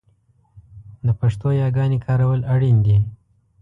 [1.05, 2.97] د پښتو یاګانې کارول اړین دي